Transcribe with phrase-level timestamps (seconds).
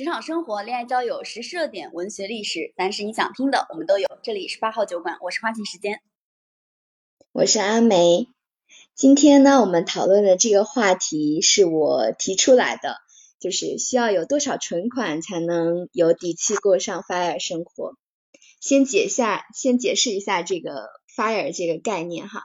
[0.00, 4.08] 职场生活、恋爱交友、时事热点、文学历史，凡是你想听的，我们都有。
[4.22, 6.00] 这里是八号酒馆，我是花钱时间，
[7.32, 8.26] 我是阿梅。
[8.94, 12.96] 今天呢，我们讨论的这个话题是我提出来的，
[13.40, 17.94] 就是需要有多少存款才能有底气过上 fire 生活？
[18.58, 22.44] 先解下，先解释一下这个 fire 这个概念哈。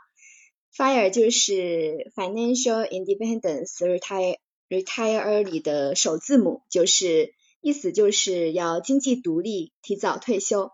[0.76, 7.34] fire 就是 financial independence retire retire early 的首字母，就是
[7.66, 10.70] 意思就是要经济独立，提早退休。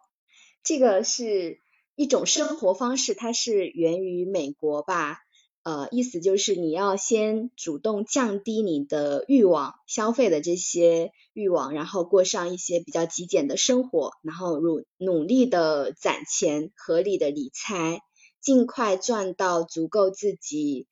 [0.61, 1.61] 这个是
[1.95, 5.19] 一种生活方式，它是源于美国吧？
[5.63, 18.01] 呃，意思就是你要先主动降低你的欲望、消费的这些欲望，然后过上一些比较极简的生活，然后努努力的攒钱，合理的理财。
[18.41, 20.87] 尽快赚到足够自己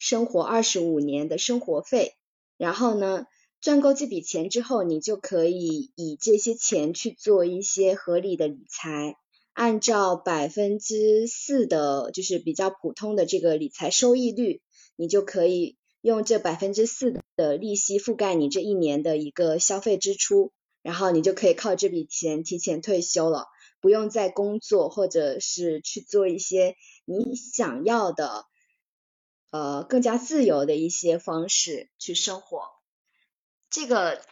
[0.00, 2.16] 生活二十五年的生活费，
[2.56, 3.26] 然后呢，
[3.64, 9.16] 赚够这笔钱之后，你就可以以这些钱去做一些合理的理财，
[9.54, 14.60] 按照百分之四的，就是比较普通的这个理财收益率，
[14.96, 23.46] 你就可以用这百分之四的利息覆盖你这一年的一个消费支出，然后你就可以靠这笔钱提前退休了，
[23.80, 26.76] 不用再工作或者是去做一些。
[27.06, 28.44] 你想要的，
[29.50, 32.60] 呃，更加自由的一些方式去生活。
[33.74, 34.22] 这个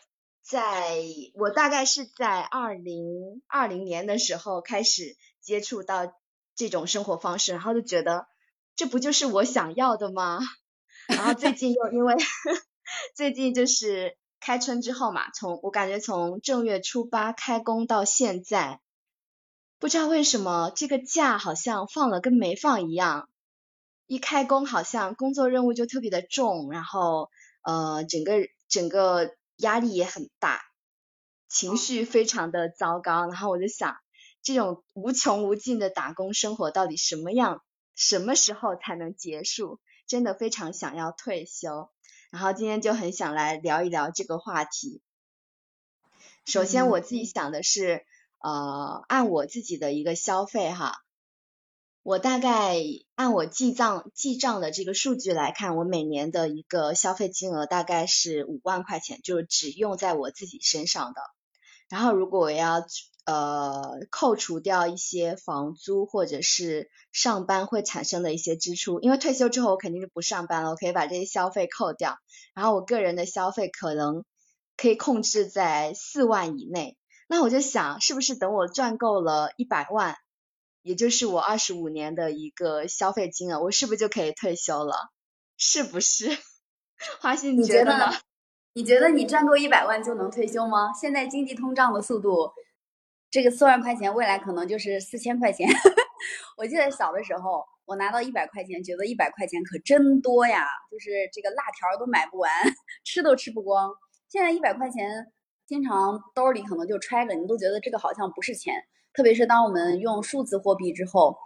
[0.40, 1.02] 在
[1.34, 6.14] 我大概是在二零二零年的时候开始接触到
[6.54, 8.28] 这种生活方式，然后就觉得
[8.76, 10.38] 这不就是我想要的吗？
[11.08, 12.14] 然后最近又因为
[13.16, 18.80] 最近就是开春之后嘛，从我感觉从正月初八开工到现在。
[19.80, 23.28] 不知道为什么这个假好像放了跟没放一样，
[24.06, 27.28] 一开工好像工作任务就特别的重，然后
[27.62, 28.34] 呃整个
[28.72, 30.62] 整个压力也很大，
[31.48, 33.26] 情绪非常的糟糕。
[33.26, 33.96] 然后我就想，
[34.42, 37.62] 这种无穷无尽的打工生活到底什么样，
[37.94, 39.78] 什么时候才能结束？
[40.06, 41.90] 真的非常想要退休。
[42.30, 45.02] 然后今天就很想来聊一聊这个话题。
[46.46, 48.04] 首先我自己想的是。
[48.44, 51.04] 呃，按我自己的一个消费哈，
[52.04, 52.78] 我大概
[53.14, 61.20] 按我记账记账的这个数据来看，我每年的一个消费金额大概是五万块钱，就是只用在我自己身上的。
[61.88, 62.84] 然后如果我要
[63.24, 72.16] 呃扣除掉一些房租或者是上班会产生的一些支出，因为退休之后我肯定是不上班了，我可以把这些消费扣掉。
[72.52, 74.24] 然后我个人的消费可能
[74.76, 76.96] 可以控制在四万以内。
[77.28, 80.16] 那我就想，是不是等我赚够了一百万，
[80.82, 84.94] 也就是我二十五年的一个消费金额，我是不是就可以退休了？
[85.56, 86.28] 是不是？
[87.20, 88.12] 花心，你觉得呢？
[88.74, 90.92] 你觉得你赚够一百万就能退休吗？
[90.92, 92.52] 现在经济通胀的速度，
[93.30, 95.68] 这个四万块钱未来可能就是四千块钱。
[96.56, 102.50] 我记得小的时候，我拿到一百块钱，觉得一百块钱可真多呀，就是这个辣条都买不完，
[103.04, 103.92] 吃都吃不光。
[104.28, 105.32] 现在一百块钱。
[105.64, 108.74] 经常兜里可能就揣着，你都觉得这个好像不是钱。
[109.14, 111.36] 特别是当我们用数字货币之后，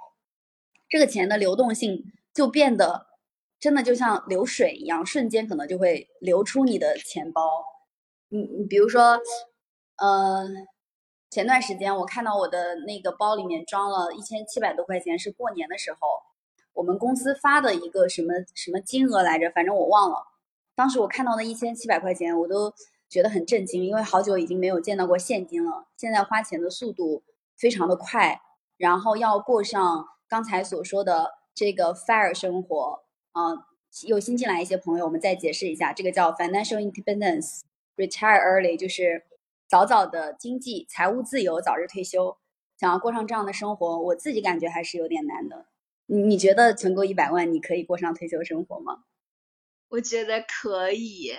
[0.89, 3.07] 这个钱的流动性就变得
[3.59, 7.43] 真的就像流水一样，瞬间可能就会流出你的钱包。
[8.29, 9.21] 你你比如说，
[9.97, 10.47] 呃，
[11.31, 15.99] 前段时间我看到我的那个包里面装了一千七百多块钱，是过年的时候
[16.73, 20.17] 我们公司发的一个什么什么金额来着，反正我忘了。
[20.75, 22.73] 当时我看到那一千七百块钱，我都。
[23.09, 25.87] 觉得很震惊，因为好久已经没有见到过现金了。
[25.97, 27.23] 现在花钱的速度
[27.57, 28.41] 非常的快，
[28.77, 33.67] 然后要过上刚才所说的这个 fire 生活啊。
[34.07, 39.25] 有新进来一些朋友，我们再解释一下，这个叫 financial independence，retire early，就是
[39.67, 42.37] 早早的经济财务自由，早日退休。
[42.79, 45.67] 想要过上这样的生活，我自己感觉还是有点难的。
[46.07, 49.05] 你你觉得存够一百万，你可以过上退休生活吗？
[49.89, 51.33] 我觉得可以，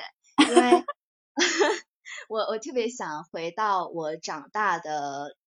[0.49, 0.83] 因为。
[2.29, 5.37] 我我特别想回到我长大的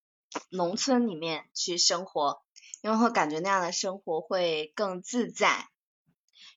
[0.50, 2.42] 农村里面去生活，
[2.82, 5.68] 因为会感觉那样的生活会更自在。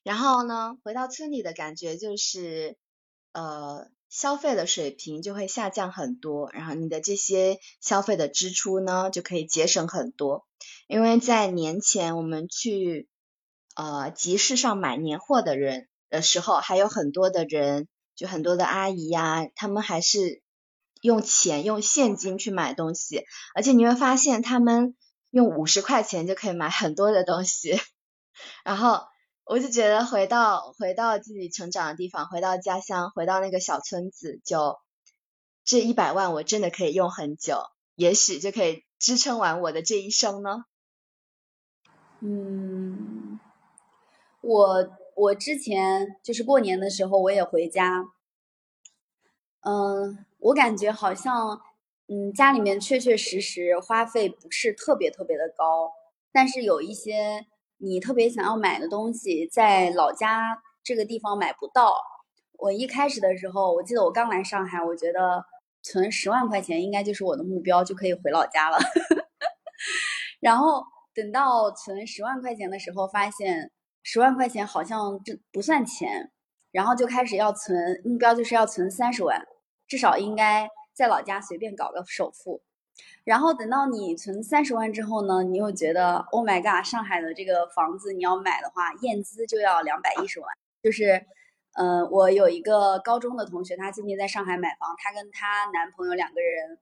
[0.02, 2.76] 然后呢，回到村里的感觉就是，
[3.32, 10.46] 呃，消费的水平就会下降很多，然后你的这些消费的支出呢就可以节省很多。
[10.88, 13.08] 因为在年前我们去
[13.74, 17.88] 呃集市上买年货的人的时候，还有很多的人。
[18.16, 20.40] 就很多的阿姨呀，他们还是
[21.04, 24.96] 用钱用现金去买东西，而且你会发现他们
[25.28, 27.78] 用五十块钱就可以买很多的东西。
[28.64, 29.02] 然后
[29.44, 34.78] 我就觉得回到回到自己成长的地方，回到家乡，回到那个小村子，就
[35.62, 37.64] 这一百万我真的可以用很久，
[37.96, 40.64] 也许就可以支撑完我的这一生呢？
[42.20, 43.38] 嗯，
[44.40, 48.06] 我我之前就是过年的时候我也回家，
[49.60, 51.60] 嗯，我感觉好像
[52.08, 55.90] 嗯家里面确确实实花费不是特别特别的高，
[56.32, 57.46] 但是有一些
[57.78, 61.96] 你特别想要买的东西，在老家这个地方买不到。
[62.58, 65.44] 我一开始的时候，我记得我刚来上海，我觉得
[65.82, 68.78] 存十万块钱应该就是我的目标，就可以回老家了。
[70.40, 70.84] 然后。
[71.16, 73.70] 等到存十万块钱的时候，发现
[74.02, 76.32] 十万块钱好像这不算钱，
[76.72, 79.46] 然后就开始要存，目标就是要存三十万，
[79.86, 82.62] 至少应该在老家随便搞个首付。
[83.24, 90.48] 然后等到你存三十万之后呢，你又觉得 Oh my god，上海的这个房子你要买的话，验资就要两百一十万。
[90.82, 91.26] 就是，
[91.74, 96.78] 呃，我有一个高中的同学，她今年在上海买房，她跟她男朋友两个人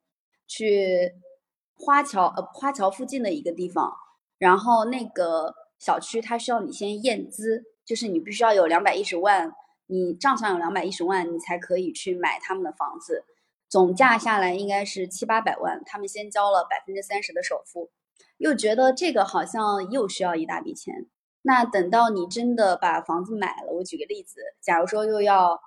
[0.47, 1.15] 去
[1.77, 3.93] 花桥，呃，花桥附近的一个地方。
[4.39, 9.53] 然后那个小区它需要你先验资，就是你必须要有两百一十万，
[9.93, 13.27] 你账上有两百一十万，你才可以去买他们的房子。
[13.69, 17.91] 总价下来应该是七八百万，他们先交了百分之三十的首付，
[18.39, 21.07] 又觉得这个好像又需要一大笔钱。
[21.43, 25.61] 那等到你真的把房子买了，我举个例子，假如说又要，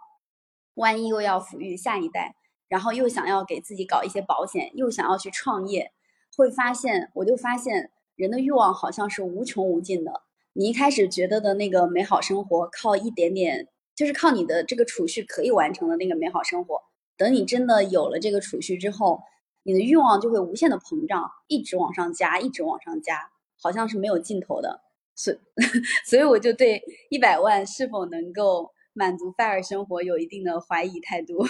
[0.73, 2.35] 万一又要抚育下一代，
[2.67, 5.91] 然后又想要给自己搞一些保险，又想要去创业，
[6.35, 7.91] 会发现，我就发现。
[8.15, 10.21] 人的欲望好像是无穷无尽的。
[10.53, 16.81] 你一开始觉得的那个美好生活，靠一点点，就是靠你的这个储蓄可以完成的那个美好生活。
[17.17, 19.21] 等你真的有了这个储蓄之后，
[19.63, 23.31] 你的欲望就会无限的膨胀，一直往上加，一直往上加，
[23.61, 24.81] 好像是没有尽头的。
[25.15, 25.33] 所
[26.05, 31.45] 所以我就对一百万是否能够满足 fire 生活有一定的怀疑态度。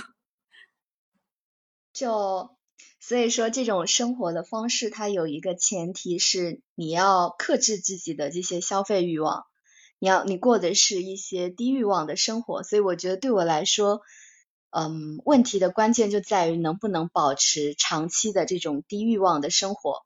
[1.92, 2.56] 就。
[3.00, 9.46] 所以说，这种生活的方式，它有一个前提是你要克制自己的这些消费欲望，
[10.00, 12.64] 你要你过的是一些低欲望的生活。
[12.64, 14.02] 所以我觉得对我来说，
[14.70, 20.04] 嗯，问题的关键就在于能不能保持长期的这种低欲望的生活。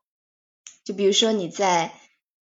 [0.84, 1.92] 就比如说你在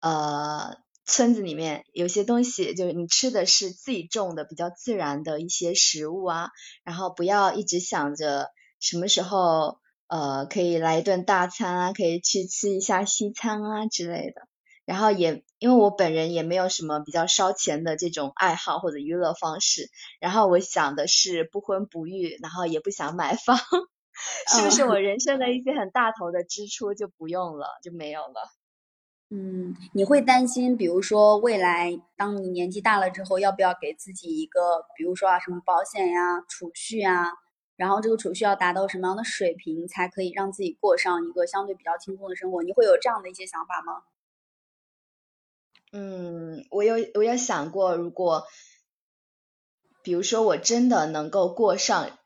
[0.02, 6.50] 呃村子里面，有些东西就是你吃的是自己种的比较自然的一些食物啊，
[6.84, 8.50] 然后不要一直想着
[8.80, 9.80] 什么时候。
[10.12, 14.49] 呃，可以来一顿大餐啊，可以去吃一下西餐啊之类的。
[14.90, 19.88] 然后也因为我本人也没有什么比较烧钱的这种爱好或者娱乐方式。
[20.20, 23.56] 然后我想的是不婚不育，然后也不想买房，
[24.50, 28.50] 是不是我人生的一些很大头的支出就不用了，就没有了？
[29.30, 34.60] 嗯，你会担心，比如说未来当你年纪大了之后，要不要给自己一个，
[34.98, 37.28] 比如说啊什么保险呀、储蓄啊？
[37.76, 42.64] 然后这个储蓄要达到什么样的水平，才可以让自己过上一个相对比较轻松的生活？
[42.64, 44.02] 你会有这样的一些想法吗？
[45.92, 48.46] 嗯，我有我有想过，如果
[50.04, 52.18] 比如说我真的能够过上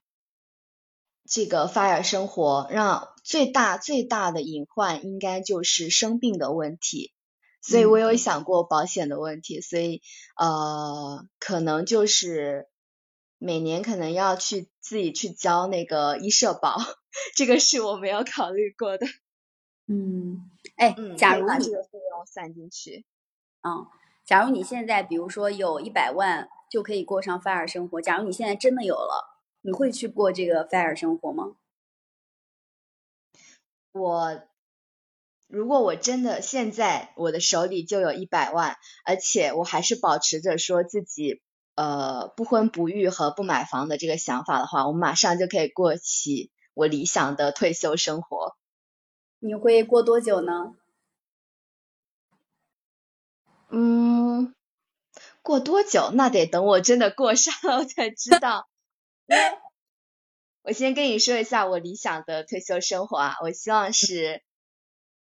[1.29, 7.13] 这个 fire 生活，让最大最大的隐患应该就是生病的问题，
[7.61, 10.01] 所以我有想过保险的问题，所以
[10.35, 12.67] 呃，可能就是。
[13.39, 16.77] 每年可能要去自己去交那个医社保，
[17.35, 19.05] 这个是我没有考虑过的。
[19.85, 23.05] 嗯，哎，假如把这个费用算进去，
[23.63, 23.87] 嗯，
[24.25, 31.55] 假如你现在比如说有一百万就可以过上 fire 生活，假如你现在真的有了，你会去过这个 fire 生活吗？
[33.91, 34.41] 我
[35.47, 41.41] 如果我真的现在我的手里就有一百万，而且我还是保持着说自己。
[41.75, 48.55] 呃，不婚不育和不买房的这个想法的话，我马上就可以过起我理想的退休生活。
[49.39, 50.75] 你会过多久呢？
[53.73, 54.53] 嗯，
[55.41, 56.11] 过多久？
[56.13, 58.67] 那得等我真的过上了才知道。
[60.61, 64.41] 我先跟你说一下我理想的退休生活啊，我希望是。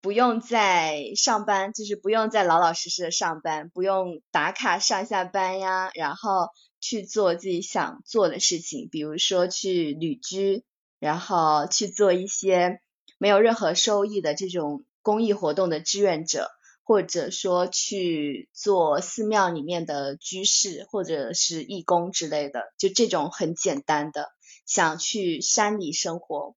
[0.02, 6.50] 不用再上班，就是不用再老老实实的上班，不用打卡上下班呀，然后
[6.82, 10.66] 去做自己想做的事情，比如说去旅居，
[11.00, 12.82] 然后去做一些
[13.18, 16.52] 没有任何收益的这种公益活动的志愿者，
[16.84, 24.30] 或者说去做寺庙里面的居士或者是义工之类的，就这种很简单的，
[24.66, 26.56] 想去山里生活。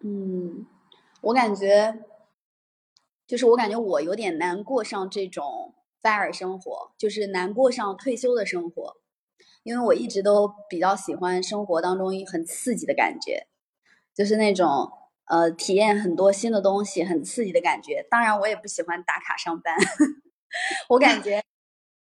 [0.00, 0.66] 嗯。
[1.20, 2.04] 我感觉，
[3.26, 8.96] 就是我感觉我有点难过上这种 fire 生活，就是难过上退休的生活。
[9.62, 13.46] 因为我一直都比较喜欢生活当中很刺激的感觉，
[14.14, 14.92] 就是那种
[15.26, 18.06] 呃体验很多新的东西很刺激的感觉。
[18.10, 19.76] 当然，我也不喜欢打卡上班，
[20.88, 21.42] 我感觉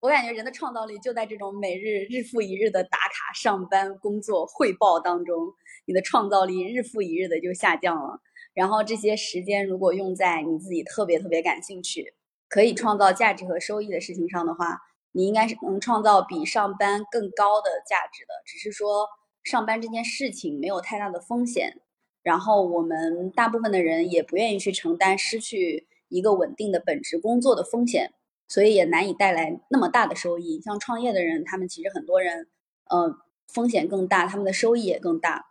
[0.01, 5.53] 我感觉人的创造力就在这种每日日复一日的打卡上班工作汇报当中，
[5.87, 8.21] 你的创造力日复一日的就下降了。
[8.55, 12.15] 然后这些时间如果用在你自己特别特别感兴趣、
[12.49, 14.81] 可以创造价值和收益的事情上的话。
[15.13, 19.09] 你应该是能创造比上班更高的价值的，只是说
[19.43, 21.81] 上班这件事情没有太大的风险，
[22.29, 28.13] 然后我们大部分的人也不愿意去承担失去一个稳定的本职工作的风险，
[28.47, 30.61] 所以也难以带来那么大的收益。
[30.61, 32.47] 像创业的人，他们其实很多人，
[32.91, 33.17] 呃，
[33.51, 35.47] 风险更大，他们的收益也更大。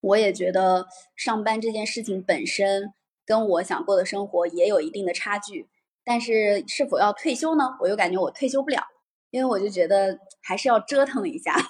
[0.00, 2.92] 我也觉得上班这件事情本身
[3.24, 5.70] 跟我想过的生活也有一定的差距。
[6.04, 7.78] 但是是否要退休呢？
[7.80, 8.82] 我又感觉我退休不了，
[9.30, 11.56] 因为我就觉得还是要折腾一下。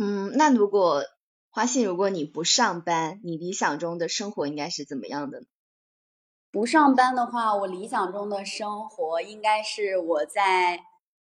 [0.00, 1.02] 嗯，那如果
[1.58, 5.42] 花信，如果你不上班，你理想中的生活应该是怎么样的？
[6.52, 10.76] 不上班的话，我理想中的生活应该是我在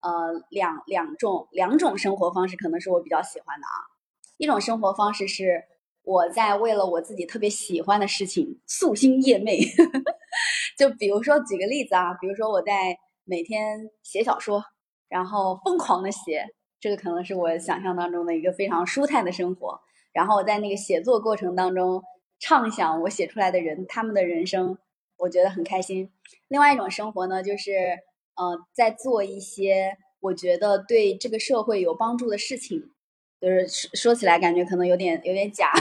[0.01, 3.89] 呃两两种两种生活方式，可能是我比较喜欢的啊。
[4.37, 5.63] 一种生活方式是。
[6.03, 9.67] 我在为了我自己特别喜欢的事情夙兴夜寐，
[10.77, 14.63] 就比如说举个例子啊，比如说我在每天写小说，
[15.07, 16.47] 然后疯狂的写，
[16.79, 19.81] 这个可能是我想象当中的一个非常舒坦的生活。
[20.13, 22.03] 然后我在那个写作过程当中
[22.39, 24.77] 畅想我写出来的人他们的人生，
[25.17, 26.11] 我觉得很开心。
[26.47, 27.99] 另外一种生活呢，就是
[28.35, 32.91] 呃，在做一些我觉得对这个社会有帮助的事情。
[33.41, 35.71] 就是说起来感觉可能有点有点假，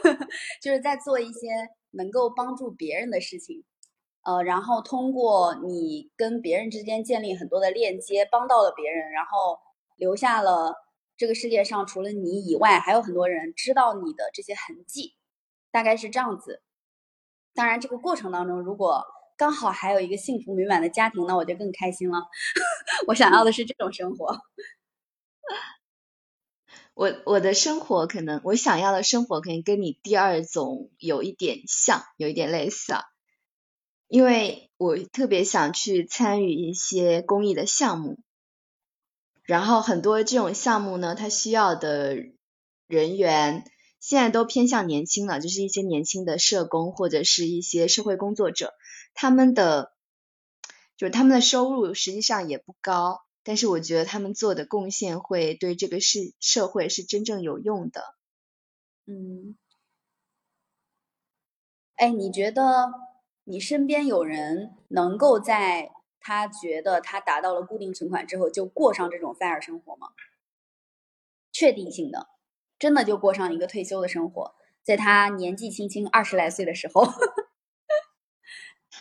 [0.62, 1.50] 就是在做一些
[1.90, 3.62] 能够帮助别人的事情，
[4.22, 9.58] 呃，然后通过你跟别人之间建立很多的链接，帮到了别人，然后
[9.96, 10.74] 留下了
[11.16, 15.14] 这个世界上除了你以外还有很多人知道你的这些痕迹，
[15.70, 16.62] 大概是这样子。
[17.54, 19.04] 当然，这个过程当中如果
[19.36, 22.18] 刚好还有一个幸福美满的家庭，那我就更开心了。
[23.06, 24.40] 我想要的是这种生活。
[26.94, 33.02] 我我的生活可能，我想要的生活可能跟你第二种有一点像，有一点类似啊。
[34.06, 38.18] 因为我特别想去参与一些公益的项目，
[39.44, 42.16] 然后很多这种项目呢，它需要的
[42.86, 43.64] 人员
[44.00, 48.72] 现在都偏向年轻了，就是一些年轻的社工或者是一些社会工作者，
[49.14, 49.92] 他们的
[50.96, 53.20] 就是他们的收入实际上也不高。
[53.46, 58.02] 但是我觉得他们做的贡献会对这个是社会是真正有用的。
[59.06, 59.56] 嗯，
[61.96, 62.90] 哎，你觉得
[63.44, 65.90] 你身边有人能够在
[66.26, 70.08] 他觉得他达到了固定存款之后就过上这种 fire 生活吗？
[71.52, 72.28] 确定性的，
[72.78, 77.04] 真的就过上一个退休的生活，在他年纪轻轻二十来岁的时候。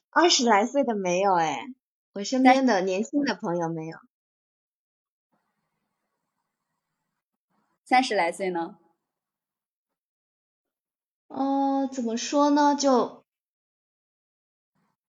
[0.09, 1.65] 二十来岁的没有哎，
[2.13, 3.97] 我身边的年轻的朋友没有。
[7.85, 8.77] 三十来岁呢？
[11.27, 12.75] 哦，怎么说呢？
[12.75, 13.22] 就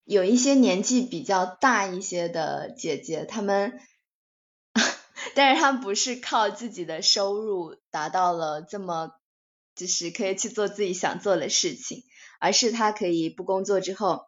[0.05, 3.81] 有一些年纪比较大一些的姐姐，她们，
[5.35, 9.13] 但是她们不是靠自己的收入达到了这么，
[9.75, 12.03] 就是可以去做自己想做的事情，
[12.39, 14.27] 而是她可以不工作之后，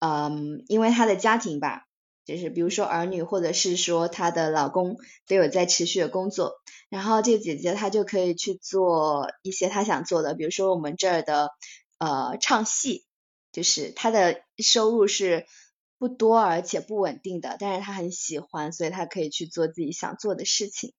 [0.00, 1.84] 嗯，因为她的家庭吧。
[2.26, 4.96] 就是比如说儿女，或者是说她的老公
[5.28, 6.54] 都有在持续的工作，
[6.88, 11.50] 然后这个姐姐她就可以去做一些她想做的，比如说我们这儿的
[11.98, 13.04] 呃唱戏，
[13.54, 15.46] 就是他的收入是
[15.96, 20.92] 不多而且不稳定的，但是他很喜欢，所以他可以去做自己想做的事情。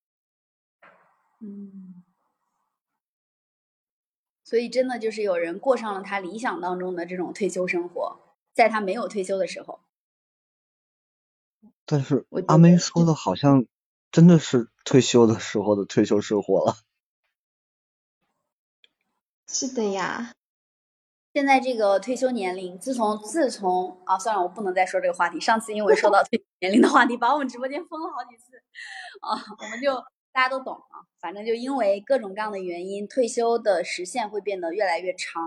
[1.42, 2.02] 嗯，
[4.46, 8.22] 所以真的就是有人过上了他理想当中的这种退休生活，
[8.54, 9.82] 在他没有退休的时候。
[11.86, 13.66] 但是阿梅说的好像
[14.12, 16.78] 真的是退休的时候的退休生活了。
[19.48, 20.34] 是的呀，
[21.36, 25.38] 现在这个退休年龄，自从自从啊，算了，我不能再说这个话题。
[25.38, 28.56] 上次因为说到退休年龄的话题，把我们直播间封了好几次
[29.20, 29.94] 啊，我们就
[30.32, 31.04] 大家都懂啊。
[31.20, 35.44] 反正就因为各种各样的原因，退休的时限会变得越来越长，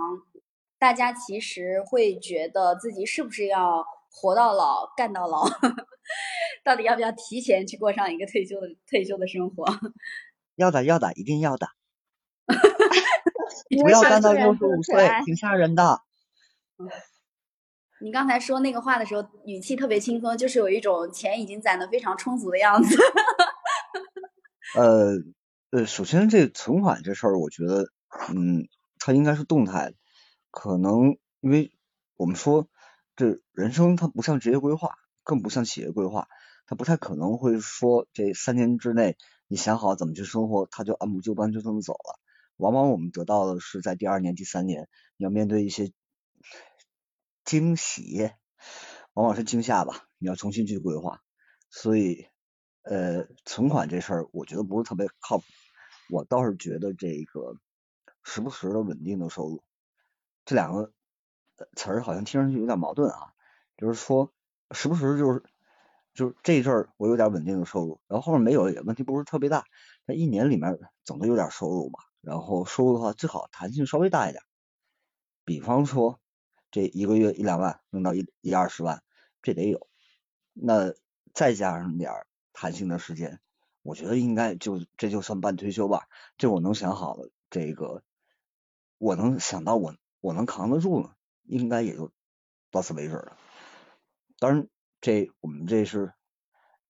[0.78, 3.82] 大家其实会觉得自己是不是要。
[4.10, 5.46] 活到老，干到老，
[6.64, 9.64] 到底要不要提前去过上一个退休的退休的生活？
[10.56, 11.68] 要的，要的，一定要的。
[13.68, 16.00] 不要干到六十五岁，挺吓人的。
[18.00, 22.96] 你刚才说那个话的时候，语气特别轻松，就是有一种钱已经攒的非常充足的样子。
[24.76, 25.14] 呃
[25.70, 27.90] 呃，首先这存款这事儿，我觉得，
[28.30, 29.94] 嗯，它应该是动态的，
[30.50, 31.72] 可能因为
[32.16, 32.68] 我们说
[33.16, 34.94] 这人生它不像职业规划，
[35.24, 36.28] 更不像企业规划，
[36.66, 39.16] 它不太可能会说这三年之内
[39.48, 42.20] 你想好怎么去生活，它就按部就班就这么走了。
[42.58, 44.86] 往往我们得到的是在第二年、第三年，
[45.16, 45.90] 你要面对一些。
[47.44, 48.30] 惊喜
[49.14, 51.22] 往往是惊吓吧，你要重新去规划，
[51.70, 52.26] 所以
[52.82, 55.44] 呃，存款这事儿我觉得不是特别靠谱。
[56.10, 57.56] 我倒是觉得这个
[58.22, 59.64] 时不时的稳定的收入，
[60.44, 60.92] 这两个
[61.74, 63.32] 词儿好像听上去有点矛盾啊。
[63.78, 64.30] 就是说
[64.72, 65.42] 时不时就是
[66.12, 69.64] 就是这一阵儿我有点稳定的收入，然后后面没有也问题不是特别大，
[70.06, 72.00] 在一年里面总得有点收入吧。
[72.20, 74.42] 然后收入的话最好弹性稍微大一点，
[75.44, 76.20] 比方说。
[76.70, 79.02] 这一个月一两万，弄到一一二十万，
[79.40, 79.88] 这得有。
[80.52, 80.92] 那
[81.32, 82.12] 再加上点
[82.52, 83.40] 弹性的时间，
[83.80, 86.08] 我觉得应该就这就算半退休吧。
[86.36, 88.02] 这我能想好了，这个
[88.98, 92.12] 我能想到我我能扛得住呢，应该也就
[92.70, 93.38] 到此为止了。
[94.38, 94.68] 当然，
[95.00, 96.12] 这我们这是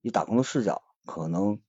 [0.00, 1.62] 以打工的视角，可能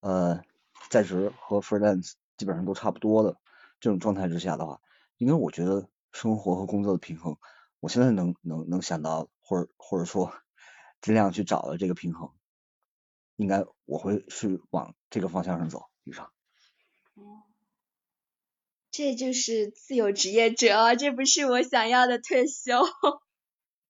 [0.00, 0.42] 呃
[0.90, 3.38] 在职和 freelance 基本上都差不多的
[3.80, 4.80] 这种状态之下的话，
[5.18, 5.88] 应该我觉得。
[6.12, 7.36] 生活和工作的平衡，
[7.78, 10.32] 我现在能能能想到，或者或者说
[11.02, 12.32] 尽量去找的这个平衡，
[13.36, 15.90] 应该我会是往这个方向上走。
[16.04, 16.32] 以上。
[18.90, 22.72] 这就是自由职业者，这不是我想要的退休。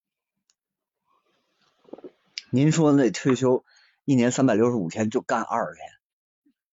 [2.50, 3.64] 您说那退休
[4.04, 5.88] 一年三百六十五天就干二十天、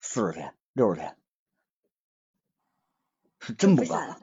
[0.00, 1.16] 四十天、六十天，
[3.46, 4.20] 是真不干了。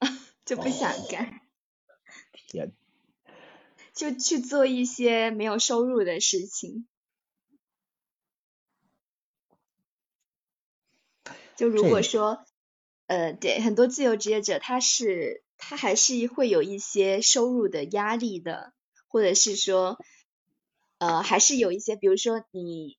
[0.44, 1.42] 就不想干，
[2.46, 2.72] 天，
[3.92, 6.86] 就去做一些没有收入的事情。
[11.56, 12.46] 就如果说，
[13.08, 18.72] 呃，对，很多自由职业者，他是他还是会有一些收入的压力的，
[19.08, 19.98] 或者是说，
[20.98, 22.96] 呃，还是有一些，比如说你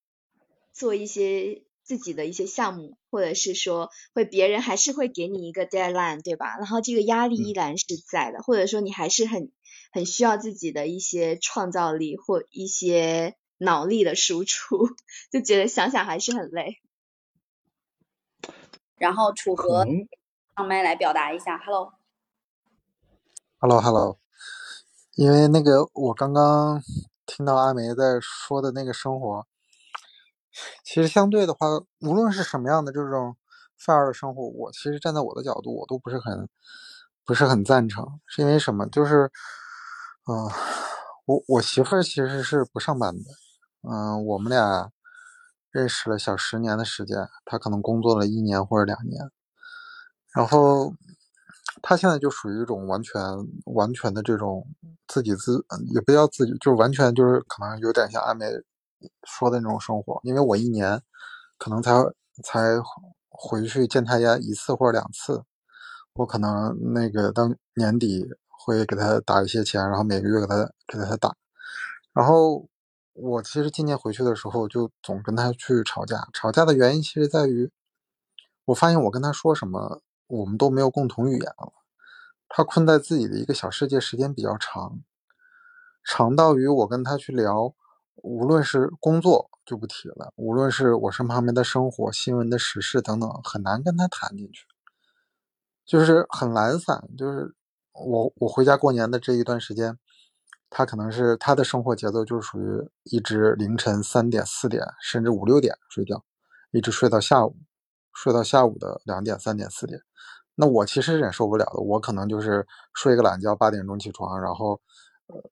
[0.73, 1.63] 做一些。
[1.89, 6.56] 自己的一些项目，或者是说会别人还是会给你一个 deadline，对吧？
[6.60, 9.52] 然后这个压力依然是在的，或者说你还是很
[9.91, 14.88] 很需要自己的一些创造力或一些脑力的输出，
[15.34, 16.78] 就觉得想想还是很累。
[18.99, 19.84] 然后楚河
[20.56, 24.19] 上麦来表达一下，hello，hello，hello，
[25.15, 26.84] 因为那个我刚刚
[27.25, 29.47] 听到阿梅在说的那个生活。
[30.84, 31.67] 其实相对的话，
[32.02, 33.36] 无论是什么样的这种
[33.78, 36.50] 范儿的生活，我其实站在我的角度，我都不是很
[37.26, 38.19] 不是很赞成。
[38.26, 38.88] 是因为什么？
[38.88, 39.32] 就是，
[40.28, 40.50] 嗯，
[41.26, 43.24] 我我媳妇儿其实是不上班的，
[43.89, 44.89] 嗯，我们俩
[45.72, 49.30] 认识了小十年的时间，她可能工作了一年或者两年，
[50.34, 50.93] 然后
[51.82, 53.22] 她现在就属于一种完全
[53.65, 54.67] 完全的这种
[55.08, 58.45] 自给自，也不叫自己，就是完全就是可能有点像阿美。
[59.23, 61.01] 说的那种生活，因为我一年
[61.57, 61.91] 可能才
[62.43, 62.59] 才
[63.29, 65.43] 回去见他家一次或者两次，
[66.13, 71.35] 我可能那个到年底会给他打一些钱，然后每个月给他给他打。
[72.13, 72.67] 然后
[73.13, 77.71] 我其实今年回去的时候就总跟他去吵架，吵架的原因其实在于，
[78.65, 81.73] 我发现我跟他说什么，我们都没有共同语言了。
[82.49, 84.99] 他困在自己的一个小世界时间比较长，
[86.03, 87.75] 长到于我跟他去聊。
[88.23, 94.65] 无论是工作就不提了，无论是我身旁边的生活、新闻的时事等等，很难跟他谈进去，
[95.86, 97.08] 就是很懒散。
[97.17, 97.55] 就是
[97.93, 99.97] 我我回家过年的这一段时间，
[100.69, 106.23] 他可能是他的生活节奏就是属于一直凌晨三点、四点甚至五六点睡觉，
[106.71, 107.55] 一直睡到下午，
[108.13, 110.01] 睡到下午的两点、三点、四点。
[110.55, 114.82] 那我其实忍受不了的，我可能就是睡个懒觉，八点钟起床，然后。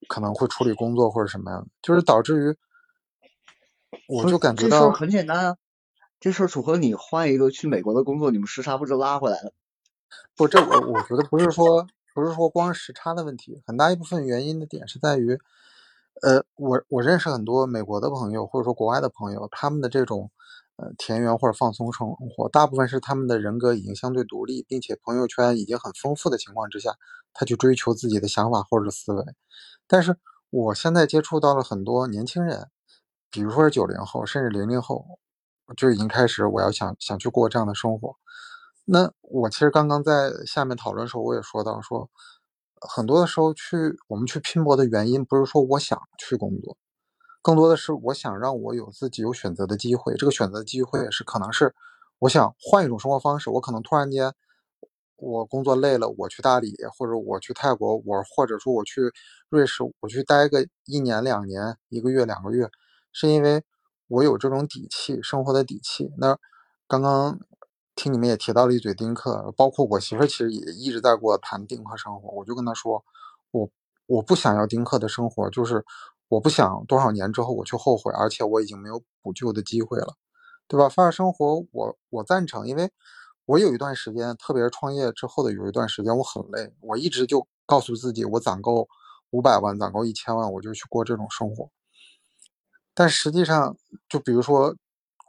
[0.08, 2.58] 可能会处理工作或者什么样的，就是导致于，
[4.08, 5.58] 我就感觉到很简单啊，
[6.20, 9.54] 这事儿楚河你换一个去美国的工作，你们时差不就拉回来了？
[10.36, 11.86] 不，这我我觉得不是说
[12.16, 15.38] 不是说光时差的问题，很大一部分原因的点是在于，
[16.22, 20.32] 呃，我我认识很多美国的朋友或者说国外的朋友，他们的这种
[20.78, 26.96] 呃田园或者放松生活，大部分是他们的人格已经相对独立，并且朋友圈已经很丰富的情况之下，
[27.34, 29.26] 他去追求自己的想法或者思维。
[29.88, 30.18] 但是
[30.50, 32.70] 我现在接触到了很多年轻人，
[33.30, 35.06] 比如说是九零后，甚至零零后，
[35.76, 38.16] 就已经开始我要想想去过这样的生活。
[38.86, 42.10] 那我其实刚刚在下面讨论的时候，我也说到说，
[42.80, 43.76] 很多的时候去
[44.08, 46.78] 我们去拼搏的原因，不是说我想去工作，
[47.48, 50.14] 更多的是我想让我有自己有选择的机会。
[50.16, 51.74] 这个选择机会是可能是
[52.20, 54.34] 我想换一种生活方式，我可能突然间
[55.16, 59.14] 我工作累了，我去大理或者我去泰国，我或者说我去
[59.48, 62.70] 瑞士，我去待个一年两年，一个月两个月，
[63.14, 63.64] 是因为
[64.10, 66.12] 我有这种底气，生活的底气。
[66.18, 66.38] 那
[66.86, 67.40] 刚刚。
[68.00, 72.30] 听你们也提到了一嘴丁克，包括我媳妇儿其实也一直在给我谈丁克生活。
[72.30, 73.04] 我就跟她说，
[73.50, 73.68] 我
[74.06, 75.84] 我不想要丁克的生活，就是
[76.30, 80.16] 我不想多少年之后我去后悔，而且我已经没有补救的机会了，
[80.68, 80.90] 对吧？
[80.90, 82.92] 范儿生活，我我赞成，因为
[83.46, 88.88] 我有一段时间，特别是创业之后的有一段时间，我很累，我一直就告诉自己，我攒够
[89.32, 91.70] 五百万，攒够一千万，我就去过这种生活。
[92.94, 93.78] 但实际上，
[94.10, 94.76] 就比如说。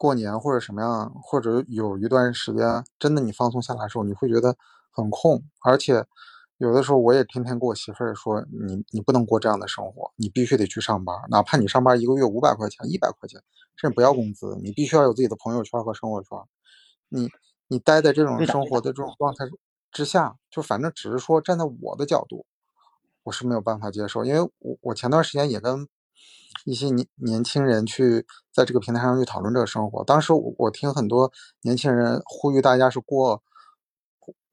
[0.01, 4.55] 过年或者什么样，或者有一段时间，真的你放松下来的时候，你会觉得
[4.93, 6.07] 很空，而且
[6.59, 13.41] 有的时候我也天天跟我媳妇儿说，你你不能过这样的生活，你必须得去上班，哪怕你上班一个月五百块钱、一百块钱，
[13.77, 16.39] 甚至不要工资，你必须要有自己的朋友圈和生活圈。
[17.09, 17.29] 你
[17.69, 19.47] 你待在这种生活的这种状态
[19.93, 22.45] 之下，就反正只是说站在我的角度，
[23.23, 25.89] 我是没有办法接受，因为我我前段时间也跟。
[26.65, 30.03] 一些年年轻人去在这个平台上去讨论这个生活。
[30.03, 31.31] 当时我我听很多
[31.63, 33.43] 年轻人呼吁大家是过，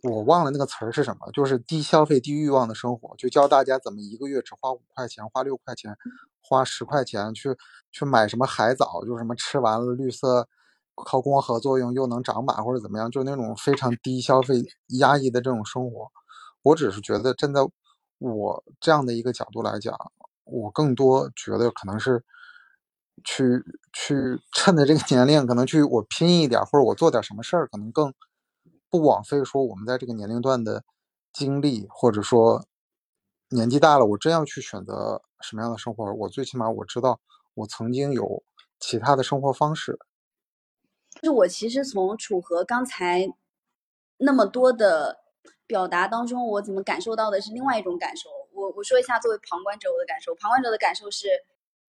[0.10, 5.96] 我忘了那个词儿是什么，就是低消费低欲望的生活，就教大家怎么一个月只花五块钱、花六块钱、
[6.41, 7.56] 花十块钱去
[7.91, 10.48] 去买什么海藻，就什么吃完了绿色
[11.06, 14.63] 靠光合作用又能长满或者怎么样，就那种非常低消费
[15.00, 16.08] 压抑的这种生活。
[16.62, 17.62] 我只是觉得站在
[18.20, 19.96] 我这样的一个角度来讲。
[20.48, 22.24] 我更多觉得可能是
[23.24, 28.13] 去去趁着这个年龄，可能去我拼一点，或者我做点什么事儿，可能更
[28.96, 30.86] 不枉费说我们在这个年龄段的
[31.34, 32.66] 经历，或者说
[33.50, 37.20] 年纪大了，我真要去选择什么样的生活，我最起码我知道
[37.56, 38.42] 我曾经有
[38.80, 40.00] 其他的生活方式。
[41.16, 43.28] 就是我其实从楚河刚才
[44.18, 45.18] 那么多的
[45.68, 48.30] 表达当中，我怎么感受到的是另外一种感受。
[48.54, 51.28] 我我说一下作为旁观者我的感受，旁观者的感受是，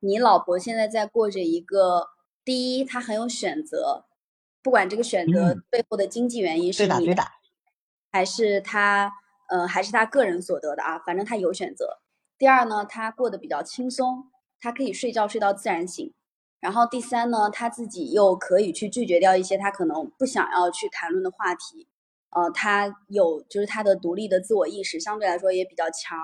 [0.00, 2.08] 你老婆现在在过着一个，
[2.44, 4.06] 第一她很有选择，
[4.66, 7.14] 不管这个选择背后的经济原因是你，
[8.10, 9.12] 还是他，
[9.48, 12.00] 呃，还是他个人所得的啊，反正他有选择。
[12.36, 14.24] 第二呢，他过得比较轻松，
[14.58, 16.12] 他可以睡觉睡到自然醒。
[16.58, 21.86] 然后第三呢，他自己又可以去拒绝掉一些他可能不想要去谈论的话题，
[22.30, 26.18] 呃，他有就是他的独立的自我意识相对来说也比较强。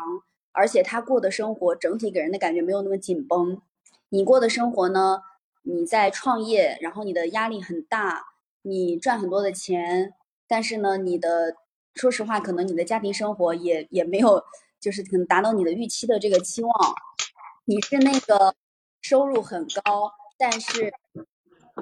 [0.51, 3.63] 而且他过的生活整体给人的感觉没有那么紧绷，
[4.09, 5.21] 你过的生活呢？
[5.65, 8.32] 你在创业，然后你的压力很大，
[8.63, 10.15] 你赚很多的钱，
[10.49, 11.55] 但是呢，你的
[11.95, 14.43] 说实话，可能你的家庭生活也也没有，
[14.81, 16.73] 就是可能达到你的预期的这个期望。
[17.65, 18.55] 你是那个
[19.01, 20.93] 收入很高，但是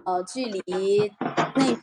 [0.05, 1.13] 呃，距离
[1.55, 1.81] 那，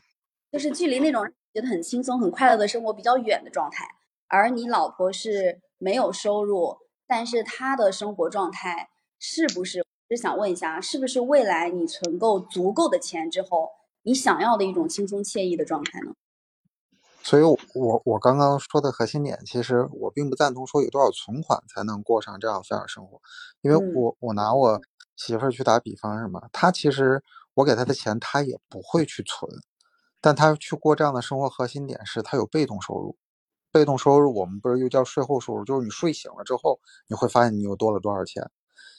[0.52, 3.88] 就是距离那种觉得很轻松、很快乐的生活比较远的状态，
[4.28, 5.62] 而你老婆是。
[5.80, 9.86] 没有收入，但是她的生活状态是不是？
[10.10, 13.70] 就想问一下，是不是未来你存够足够的钱之后，
[14.08, 16.14] 你想要的一种轻松惬意的状态呢？
[17.22, 23.22] 所以，我我我刚刚说的核心点，其实我并不赞同说有多少存款才能过上这样这样生活，
[23.60, 24.80] 因为我我拿我
[25.18, 26.48] 媳妇儿去打比方，什么？
[26.54, 27.22] 她其实
[27.54, 29.52] 我给她的钱，她也不会去存，
[30.22, 33.18] 但她去过这样的生活，核心点是她有被动收入。
[33.74, 38.50] 被动收入，我们不是又叫税后收入，就是你睡醒了之后，你会发现你又多了多少钱。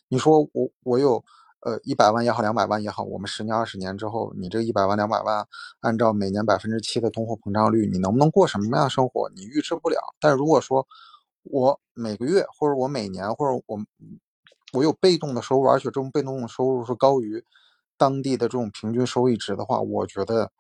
[0.09, 1.25] 你说我我有
[1.61, 5.47] 呃一百万也好，两百万也好，我们十年二十年之后，你这一百万两百万，
[5.81, 9.99] 按照每年百分之七的通货膨胀率，你能不能过什么样的生活，你预知不了。
[10.21, 10.87] 但如果说
[11.43, 13.79] 我每个月或者我每年或者我
[14.73, 17.45] 我有被动的收入，而且这种被动的收入是高于
[17.97, 20.51] 当地的这种平均收益值的话，我觉得。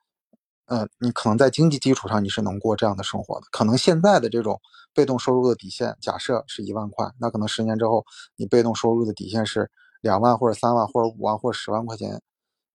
[0.70, 3.46] 嗯，你可能在经济基础上你是能过这样的生活的。
[3.50, 4.60] 可能现在的这种
[4.92, 8.04] 被动收入的底线，假设是一万块，那可能十年之后
[8.36, 12.20] 你被动收入的底线是两万或者三万或者五万或者十万块钱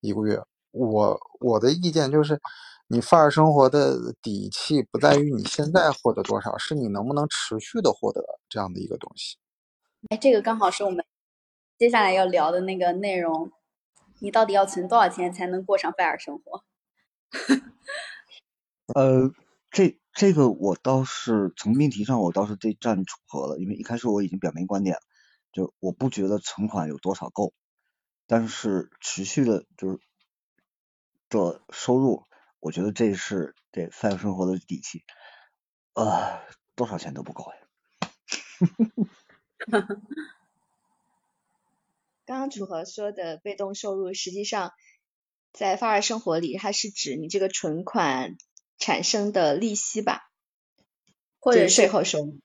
[0.01, 0.41] 一个月。
[0.71, 2.39] 我我的意见就是，
[2.87, 9.37] 你范儿生活的底气不在于你现在获得多少，是你能不能持续的获得这样的一个东西。
[10.09, 11.05] 哎，这个刚好是我们
[11.77, 13.51] 接下来要聊的那个内容。
[14.19, 16.63] 你到底要存多少钱才能过上范儿生活？
[18.95, 19.29] 呃，
[19.69, 25.01] 这这个我倒是从命题上我倒是对站楚合了，因为一开始我已经表明观点了，
[25.53, 27.53] 就我不觉得存款有多少够，
[28.27, 29.99] 但是持续的就是
[31.29, 32.23] 的收入，
[32.59, 35.03] 我觉得这是这 f 生活的底气，
[35.93, 36.41] 呃，
[36.75, 37.57] 多少钱都不够呀。
[42.25, 44.71] 刚刚楚河说的被动收入，实际上
[45.51, 48.37] 在发儿生活里，它是指你这个存款
[48.79, 50.21] 产生的利息吧，
[51.39, 52.39] 或者税后收入。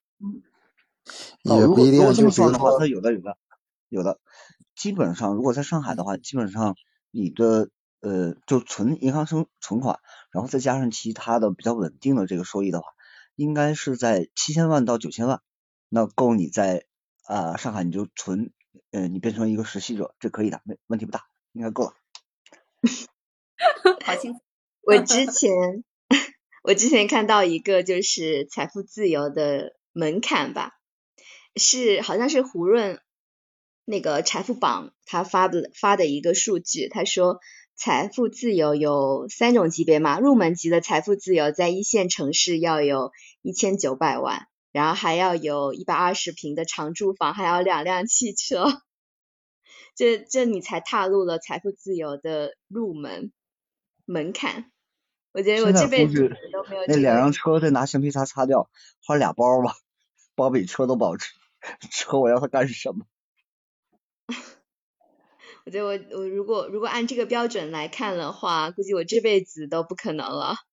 [1.45, 3.37] 哦，如果如果这么算的话，说它有的有的
[3.89, 4.21] 有的，
[4.75, 6.77] 基本上如果在上海的话，基本上
[7.11, 9.99] 你的呃就存银行生存款，
[10.31, 12.89] 然后再加上其他的比较稳定的这个收益的话，
[13.35, 15.41] 应该是在七千万到九千万，
[15.89, 16.85] 那够你在
[17.25, 18.53] 啊、上海你就存，
[18.91, 21.93] 呃你变成一个实习者，这可以的，没问题不大，应该够了。
[24.05, 24.41] 好轻松。
[24.87, 25.85] 我之前
[26.65, 30.78] 我之前看到一个就是财富自由的门槛吧，
[31.57, 33.01] 是好像是胡润
[33.85, 37.41] 那个财富榜他发的发的一个数据，他说
[37.75, 48.83] 财富自由有三种级别嘛，入门级的财富自由在一线城市要有一千九百万，然后还要有一百二十平的长住房，还要两辆汽车。
[49.97, 53.33] 这这你才踏入了财富自由的入门
[54.05, 54.71] 门槛。
[55.33, 58.71] 我觉得我这辈子都没有那两辆车再拿橡皮擦擦掉，
[59.05, 59.75] 换俩包吧，
[60.39, 61.27] 包比车都保值，
[61.91, 63.05] 车我要它干什么？
[65.67, 70.55] 我觉得我我如果如果按这个标准来看的话，估计我这辈子都不可能了。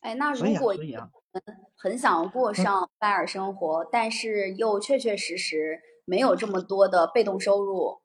[0.00, 0.74] 哎，那如果
[1.76, 8.02] 很想过上拜尔生活，但是又确确实实没有这么多的被动收入，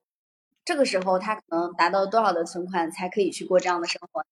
[0.64, 4.24] 这个时候他可能达到多少的存款才可以去过这样的生活？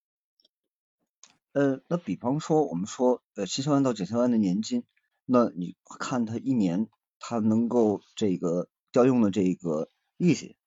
[1.56, 4.84] 呃，那比方说我们说呃七千万到九千万的年金，
[5.24, 10.58] 那你看他一年他能够这个调用的这个利息，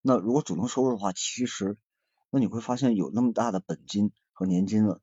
[0.00, 1.76] 那如果主动收入的话，其实
[2.30, 5.02] 那你会发现有那么大的本金和年金了，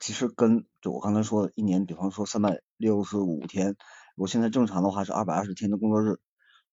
[0.00, 3.76] 其实跟就我刚才说的一年，比方说三百六十五天，
[4.16, 6.18] 如果现在正常的话是二百二十天的工作日，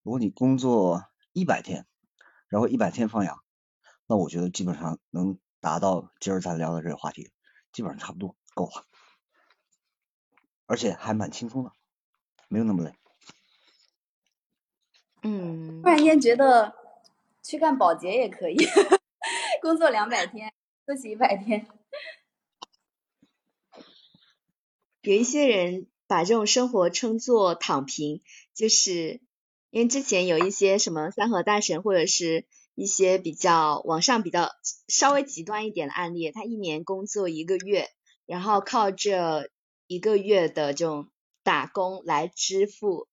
[0.04, 1.86] 如果你工作一百天，
[2.47, 3.39] 然后一百天放养，
[4.08, 7.30] 那我觉得基本上能达到今儿咱聊的这个话题，
[7.75, 8.85] 基本上差不多够了，
[10.65, 11.73] 而且还蛮轻松的，
[12.47, 12.93] 没有那么累。
[15.23, 16.73] 嗯突，然间觉得
[17.43, 18.55] 去干保洁也可以，
[19.61, 20.53] 工作两百天，
[20.88, 21.67] 休息一百天。
[25.01, 28.21] 有一些人把这种生活称作躺平，
[28.53, 29.19] 就是
[29.69, 34.51] 因为之前有一些什么三和大神或者是一些比较网上比较
[34.88, 37.88] 稍微极端一点的案例，他一年工作一个月，
[38.25, 39.49] 然后靠这
[39.88, 41.09] 一个月的这种
[41.43, 43.07] 打工来支付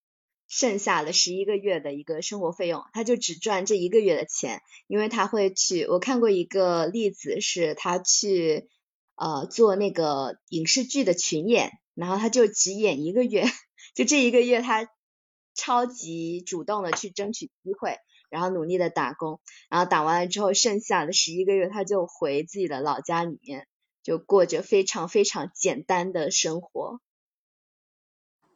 [0.49, 8.69] 剩下的十一个月的一个生活费用，他就只赚这一个月的钱，因为他会去，我看过一个例子是他去
[9.15, 13.45] 呃做那个影视剧的群演，然后他就只演一个月，
[13.95, 14.89] 就这一个月他
[15.55, 17.97] 超级主动的去争取机会，
[18.33, 23.69] 然后努力的打工，然后打完了之后，剩下的十一个月他就回自己的老家里面，
[24.03, 27.01] 就过着非常非常简单的生活。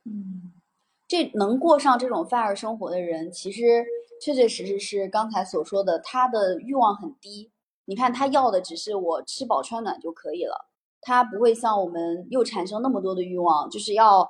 [0.04, 0.54] 嗯，
[1.06, 3.84] 这能过上这种范儿生活的人，其实
[4.22, 7.50] 确确实实是刚才所说的，他的欲望很低。
[7.84, 10.70] 你看，他要的只是我吃饱穿暖就可以了，
[11.02, 14.28] 他不会像我们又产生那么多的欲望，就是要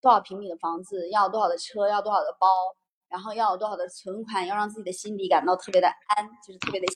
[0.00, 2.48] 多少平米的房子，要多少的车，要多少的包，
[3.08, 6.86] 然后要有多少的存款，要让自己的心里感到特别的安，就是特别的，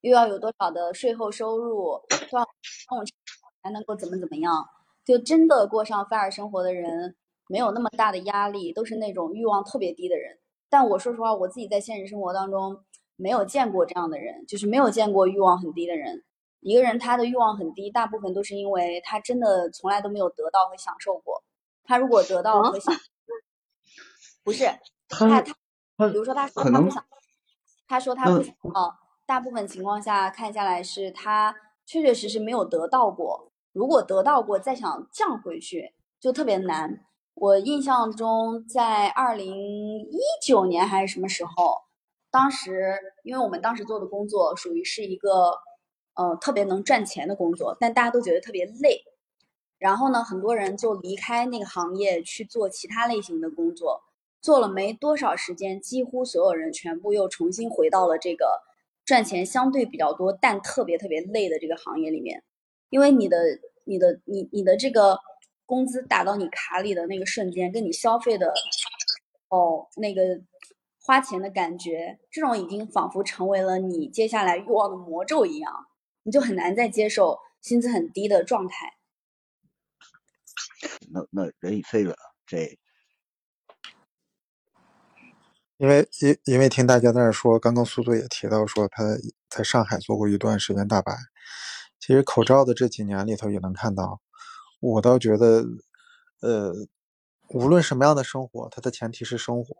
[0.00, 2.00] 又要有多少的税后收入，
[2.30, 2.46] 多少
[2.90, 3.06] 那种
[3.62, 4.66] 才能够怎么怎么样。
[5.04, 7.16] 就真的过上 fire 生活的人，
[7.48, 10.38] 没有那么大的压力，都是那种欲望特别低的人。
[10.68, 12.84] 但我说实话，我自己在现实生活当中
[13.16, 16.24] 没有见过这样的人，就是没有见过欲望很低的人。
[16.60, 21.42] 一个人他的欲望很低，大部分都是因为他真的从来都没有得到和享受过。
[21.84, 22.94] 他如果得到和享，
[24.44, 24.64] 不是
[25.08, 25.40] 他他
[25.96, 27.04] 他，比如说他说他不想，
[27.86, 31.54] 他说他不想要，大部分情况下看下来是他
[31.86, 33.52] 确确实实没有得到过。
[33.72, 37.04] 如果得到过，再想降回去就特别难。
[37.34, 41.76] 我印象中，在二零一九年还是什么时候，
[42.30, 45.52] 当时因为我们当时做的工作属于是一个
[46.14, 49.04] 呃特别能赚钱的工作，但大家都觉得特别累。
[49.78, 54.02] 然后呢，很多人就离开那个行业去做其他类型的工作，
[54.40, 58.62] 做了没多少时间，几乎所有人全部又重新回到了这个
[59.04, 62.42] 赚钱相对比较多但特别特别累的这个行业里面。
[62.90, 63.38] 因为你的、
[63.84, 65.18] 你的、你、你的这个
[65.66, 68.52] 工资打到你卡里的那个瞬间，跟你消费的
[69.48, 70.22] 哦那个
[71.02, 75.72] 花钱的感觉，这种已经仿佛成为了你接下来欲望的魔咒一样，
[76.22, 78.94] 你就很难再接受薪资很低的状态。
[81.10, 82.14] 那那人已非了，
[82.46, 82.78] 这
[85.78, 89.04] 因为因因为听大家在那说，刚刚苏苏也提到说他
[89.48, 91.16] 在上海做过一段时间大白。
[92.00, 94.20] 其实口罩的这几年里头也能看到，
[94.80, 95.64] 我倒觉得，
[96.40, 96.72] 呃，
[97.50, 99.76] 无论什么样的生活，它的前提是生活，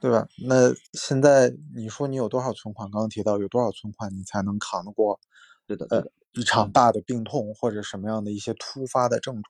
[0.00, 0.26] 对吧？
[0.46, 2.90] 那现在你说你有多少存款？
[2.90, 5.20] 刚刚提到有多少存款，你才能扛得过？
[5.66, 9.44] 对的，呃，一场大的病痛或者什么样的一些突发的症状？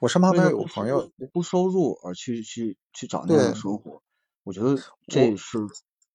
[0.00, 4.02] 我身旁边有朋友不收入而去去去找那样的生活，
[4.50, 5.58] 我觉得这是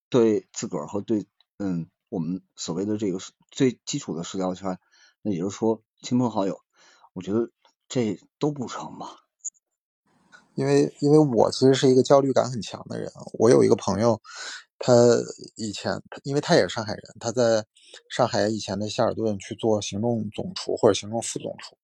[0.09, 1.25] 对自个儿和对
[1.57, 3.17] 嗯我们所谓的这个
[3.49, 4.77] 最基础的社交圈，
[5.21, 6.59] 那也就是说亲朋好友，
[7.13, 7.49] 我觉得
[7.87, 9.15] 这都不成吧。
[10.53, 14.21] 因为因为我其实是一个焦虑感很强的人，我有一个朋友，
[14.79, 14.93] 他
[15.55, 17.65] 以前因为他也是上海人，他在
[18.09, 21.77] 上海以前的希尔顿去做行政总厨或者行政副总厨。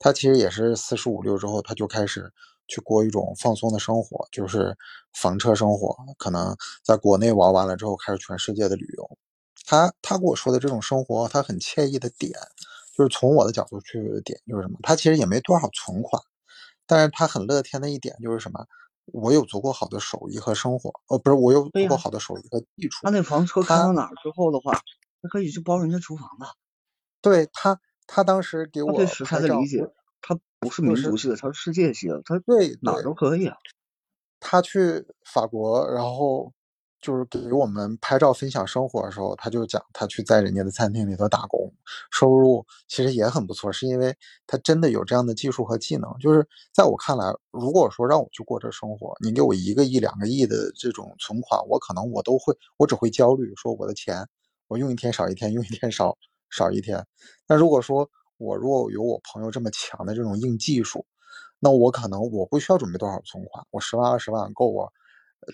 [0.00, 2.32] 他其实也是四十五六之后，他就开始
[2.68, 4.76] 去过一种放松的生活，就是
[5.12, 5.96] 房车生活。
[6.18, 9.18] 可能在国内玩完了之后，开始全世界的旅游。
[9.66, 12.32] 他他跟我说的这种生活，他很惬意的点，
[12.96, 14.78] 就是从我的角度去的点，就是什么？
[14.82, 16.22] 他其实也没多少存款，
[16.86, 18.66] 但是他很乐天的一点就是什么？
[19.06, 23.00] 我有足够好的手艺和生活，哦，不是，我有足够好的手艺和技术。
[23.02, 24.72] 他那房车开到哪儿之后的话，
[25.20, 26.46] 他可以去包人家厨房的。
[27.20, 27.80] 对他。
[28.04, 29.78] 他当时给我对食材的理解，
[30.22, 33.56] 他不是民族系的，他是世界系的，他对哪儿都可以啊。
[34.40, 36.52] 他去法国，然后
[37.00, 41.72] 就是给我们拍照分享生活的时候，他就讲他去在人家的餐厅里头打工，
[42.10, 46.10] 收入其实也很不错，是因为他真的有这样的技术和技能。
[46.18, 54.26] 就是在我看来，如果说让我去过这生活，你给我一个亿、两个亿的这种存款，我可能我都会，我只会焦虑，说我的钱
[54.68, 56.16] 我用一天少一天，用一天少。
[56.54, 57.02] 少一天，
[57.48, 58.10] 那如果说
[58.42, 61.06] 我如果有我朋友这么强的这种硬技术，
[61.60, 64.92] 那我可能我不需要准备多少存款，我十万二十万够我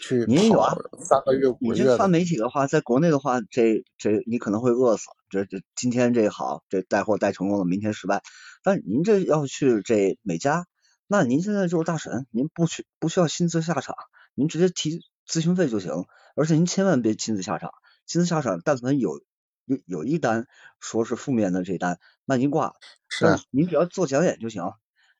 [0.00, 1.72] 去跑三个月五个月。
[1.72, 5.04] 你这发媒体的话，在国内的话，这这你可能会饿死。
[5.28, 8.22] 这这今天这好，这带货带成功了，明天失败。
[8.62, 10.64] 但您这要去这美加，
[11.06, 13.94] 那您现在就是大神，您不需不需要亲自下场，
[14.34, 15.92] 您直接提咨询费就行。
[16.34, 17.70] 而且您千万别亲自下场，
[18.06, 19.20] 亲自下场，但凡有。
[19.68, 20.48] 有有一单
[20.80, 22.74] 说是负面的这单，那您挂了。
[23.08, 24.64] 是，您只要做讲演就行。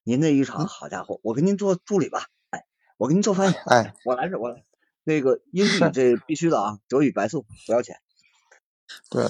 [0.03, 2.25] 您那一场，好家伙，我给您做助理吧。
[2.51, 2.65] 哎，
[2.97, 3.55] 我给您做翻译。
[3.69, 4.65] 哎，我来这，我来。
[5.05, 7.97] 那个英语这必须的啊，德语白送不要钱。
[9.11, 9.23] 对，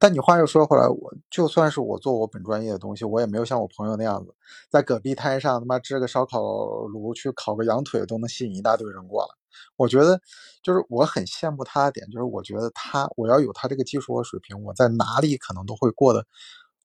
[0.00, 4.34] 但你话又说回来，我就算是我做我本专业的东西，我也没有像我朋友那样子，
[4.68, 6.40] 在戈壁滩上他妈支个烧烤
[6.86, 9.28] 炉去烤个羊腿都能吸引一大堆人过来。
[9.76, 10.20] 我觉得，
[10.62, 16.26] 就是我很羡慕他的点，就是我觉得他，我要有他这个技术和水平，我在哪里可能都会过得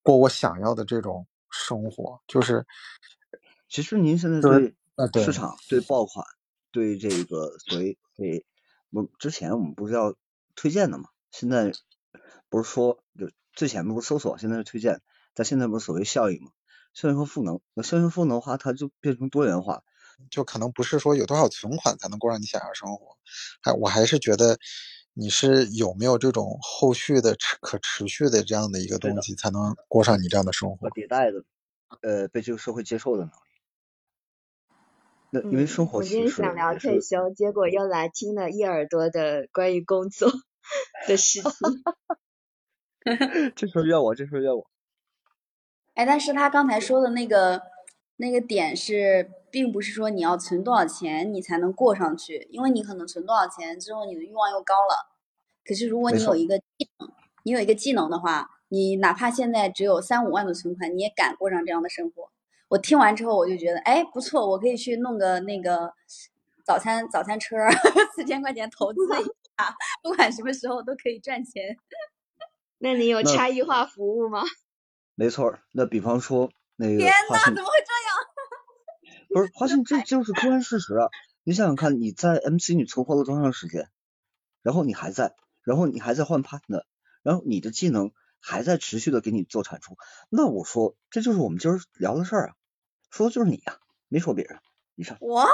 [0.01, 2.21] 过我想要的这种生活。
[2.27, 2.65] 就是，
[3.67, 6.25] 其实您现在对市场、对爆款、
[6.71, 8.45] 对这个所谓对，
[8.91, 10.15] 我之前我们不是要
[10.55, 11.10] 推荐的嘛？
[11.32, 11.71] 现在
[12.49, 15.01] 不是说就最前面不是搜索，现在是推荐，
[15.34, 16.51] 但现在不是所谓效应嘛？
[16.93, 19.84] 效应和赋能，那效应赋能的话，它就变成多元化。
[20.29, 23.17] 就可能不是说有多少存款才能过上你想要生活，
[23.62, 24.58] 还我还是觉得
[25.13, 30.89] 你是有没有这种后续的持可持续的这样的一个东西，才能过上你这样的生活。
[30.89, 31.43] 迭代的，
[32.01, 33.34] 呃，被这个社会接受的能力。
[35.32, 35.99] 那因为生活。
[35.99, 40.32] 我今天想聊退休，结果又来听了一耳朵的关于工作
[41.08, 41.51] 的事情。
[43.55, 44.69] 这事怨我，这事怨我。
[45.95, 47.63] 哎，但是他刚才说的那个。
[48.21, 55.10] 那个点是，并不是说你要存多少钱你才能过上去，因为你可能存多少钱之后你的欲望又高了。
[55.66, 57.12] 可是如果你有一个技能，
[57.44, 62.30] 你有一个技能的话，你哪怕现在只有三五万的存款，你也敢过上这样的生活。
[62.70, 65.94] 我听完之后我就觉得，哎，不错，我可以去弄个那个
[66.64, 67.56] 早餐早餐车，
[68.16, 69.24] 四千块钱投资一
[69.58, 71.78] 下，不管什么时候都可以赚钱。
[72.80, 74.44] 那你有差异化服务吗？
[75.16, 76.98] 没错，那比方说那个。
[76.98, 78.16] 天呐，怎么会这样？
[79.30, 80.94] 不是，华信，这就是客观事实。
[81.44, 83.89] 你想想看，你在 MC 你存活了多长时间？
[84.64, 86.84] 然后你还在，然后你还在换 partner，
[87.22, 89.95] 然后你的技能还在持续的给你做产出。
[90.30, 92.53] 那我说，这就是我们今儿聊的事儿啊，
[93.12, 93.78] 说的就是你呀，
[94.08, 94.60] 没说别人。
[94.95, 95.45] 你上我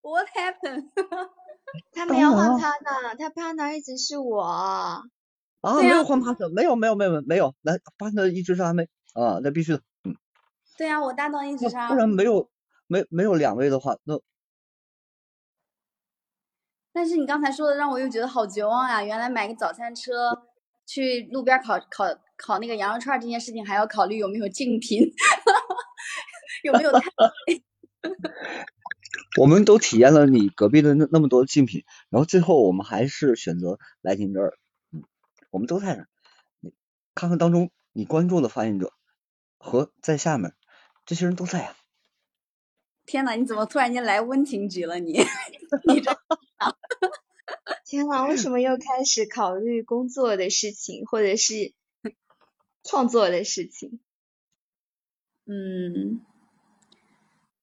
[0.00, 0.88] ？What happened？
[1.92, 4.40] 他没有换 partner，他 partner 一直是我。
[4.42, 5.02] 啊，
[5.80, 9.82] 没有换 partner，没有，没有，没有，没有，来 partner 一直是阿妹啊，那必须的。
[10.04, 10.16] 嗯
[10.76, 11.76] 对呀，我搭档一直是。
[11.88, 12.50] 不然没有
[12.86, 14.20] 没没有两位的话，那。
[16.92, 19.02] 但是你刚才说的让我又觉得好绝望呀！
[19.02, 20.46] 原来买个早餐车
[20.86, 22.04] 去路边烤烤
[22.38, 25.02] 烤那个羊肉串这件事情还要考虑有没有竞品，
[26.64, 26.90] 有没有
[29.38, 34.54] 我们都体验了你隔壁的那那么多竞品，然后最后我们还是选择来你这儿，
[34.92, 35.02] 嗯，
[35.50, 36.08] 我们都在这儿。
[37.14, 38.94] 看看当中你关注的发言者
[39.58, 40.54] 和在下面
[41.04, 41.76] 这些人都在啊。
[43.06, 44.98] 天呐，你怎么突然间来温情局了？
[44.98, 45.12] 你
[45.86, 46.10] 你这
[47.86, 51.72] 天呐，为什么又开始考虑工作的事情，或者是
[52.82, 54.00] 创作的事情？
[55.46, 56.20] 嗯，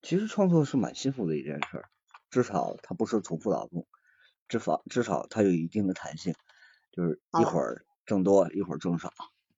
[0.01, 1.89] 其实创作是蛮幸福的一件事儿，
[2.29, 3.85] 至少它不是重复劳动，
[4.47, 6.33] 至少至少它有一定的弹性，
[6.93, 9.11] 就是一会儿挣多，一会儿挣少，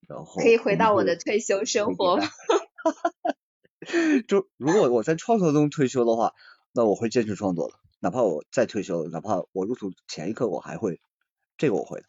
[0.07, 2.27] 然后可以回到我的退休生活吗？
[4.27, 6.33] 就如果我在创作中退休的话，
[6.73, 10.99] 那我会坚持创作的，哪怕我再退休，哪怕我入土前一刻我还会，
[11.57, 12.05] 这个我会的。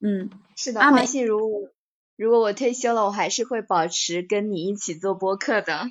[0.00, 1.70] 嗯，是的，阿美花信如，
[2.16, 5.86] 如果我退休了，我还是会保持跟你一起做播客的，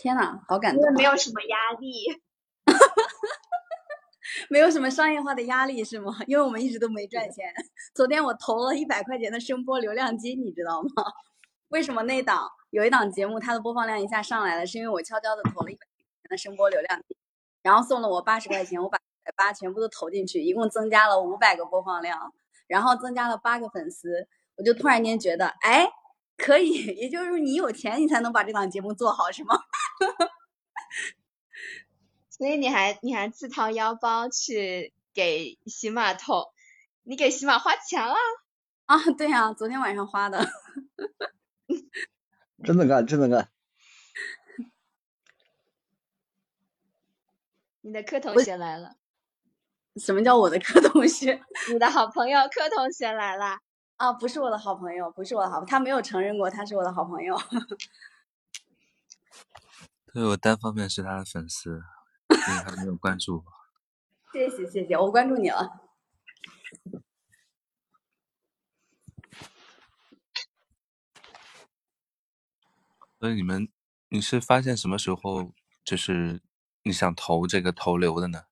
[0.00, 2.20] 天呐，好感动因为，没有什么压力。
[4.48, 6.16] 没有什么商业化的压力是吗？
[6.26, 7.52] 因为我们一直都没赚钱。
[7.94, 10.88] 昨天我投了一百块钱的声波流量金，你知道吗？
[11.70, 14.66] 为什么那档有一档节目它的播放量一下上来了？
[14.66, 17.02] 是因为我悄悄的投了一百块钱的声波流量，
[17.62, 18.98] 然后送了我八十块钱，我把
[19.36, 22.32] 八全部都投进去，一共增加了五百个播放量，
[22.66, 25.88] 然后增加了八个粉丝，我就突然间觉得，哎，
[26.36, 29.56] 可以，也就是你有钱，你才能把这档节目做好，是吗？
[32.28, 36.52] 所以你还你还自掏腰包去给喜马投，
[37.04, 38.16] 你给喜马花钱了？
[38.86, 40.50] 啊，对呀、昨天晚上花的。
[42.64, 43.50] 真的干，真的干。
[47.82, 48.96] 你的柯同学来了，
[49.96, 51.42] 什么叫我的柯同学？
[51.72, 53.58] 你的好朋友柯同学来了。
[53.96, 57.36] 啊，不是我的好朋友，不是我的好，他没有承认过他是我的好朋友。
[60.12, 63.44] 对我单方面是他的粉丝，因为他没有关注我。
[64.32, 65.80] 谢谢谢谢，我关注你了。
[73.20, 73.68] 所以你们，
[74.08, 75.52] 你是发现什么时候
[75.84, 76.40] 就是
[76.84, 78.44] 你想投这个投流的呢？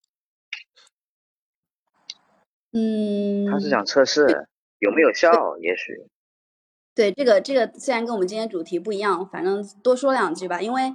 [2.73, 4.47] 嗯，他是想测试
[4.79, 6.07] 有没有效，也许。
[6.95, 10.93] 对这个这个虽然跟我们今天主题不一样，反正多说两句吧，因为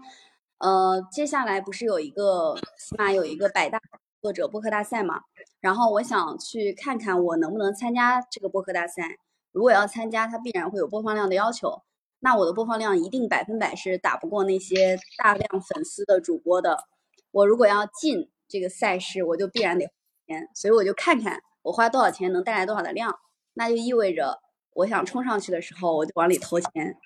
[0.59, 3.82] 呃，接下来不是有一个起码有一个百大
[4.21, 5.21] 作者播客大赛嘛，
[5.61, 9.17] 然后我想去看看我能不能参加这个播客大赛。
[9.51, 11.82] 如果要参加，它必然会有播放量的要求，
[12.24, 16.86] 那我的播放量一定百分百是打不过那些大量粉丝的主播的。
[17.32, 19.91] 我如果要进这个赛事，我就必然得花
[20.28, 23.13] 钱，所以我就看看我花多少钱能带来多少的量，
[23.55, 24.39] 那就意味着
[24.74, 26.97] 我想冲上去的时候，我就往里投钱，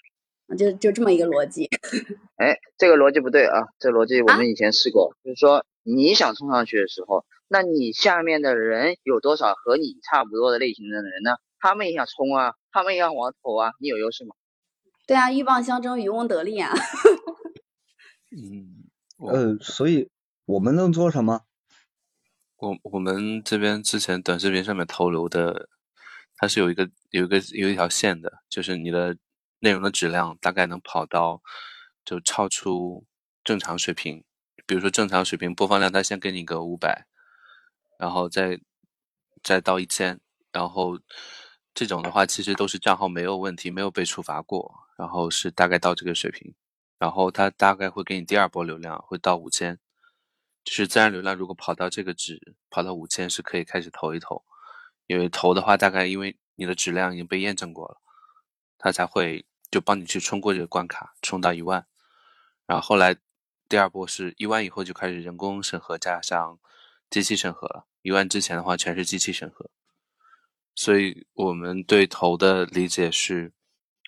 [0.45, 1.67] 啊就就这么一个逻辑。
[2.37, 3.65] 哎，这个逻辑不对啊！
[3.79, 11.31] 这逻辑我啊们以前试过，就是说你想冲上去的时候，那你下面的人有多少和你差不多的类型的人呢？
[11.59, 14.35] 他们也想冲啊，他们也要往投啊，你有优势吗？
[15.07, 16.71] 对啊，鹬蚌相争，渔翁得利啊。
[18.29, 18.83] 嗯，
[19.17, 20.11] 呃，所以
[20.45, 21.43] 我们能做什么？
[22.57, 25.69] 我我们这边之前短视频上面投流的，
[26.35, 29.15] 它是有一个有一个有一条线的，就是你的
[29.59, 31.41] 内容的质量大概能跑到
[32.03, 33.05] 就超出
[33.43, 34.25] 正常水平。
[34.65, 37.07] 比如说正常水平播放量，它先给你个五百，
[37.97, 38.59] 然后再
[39.41, 40.19] 再到一千，
[40.51, 40.99] 然后
[41.73, 46.53] 这种的话其实都是账号没有问题，没有被处罚过，然后是大概到这个水平，
[46.97, 49.79] 然后它大概会给你第二波流量，会到五千。
[50.65, 54.43] 就是自然流量如果跑到这个值，跑到五千是可以开始投一投，
[55.05, 58.01] 因为投的话大概因为你的质量已经被验证过了，
[58.77, 61.87] 它才会就帮你去冲过这个关卡，冲到一万。
[62.65, 63.15] 然后后来
[63.69, 66.59] 第二波是一万以后就开始人工审核加上
[67.09, 69.69] 机器审核了，一万之前的话全是机器审核。
[70.75, 73.53] 所以我们对投的理解是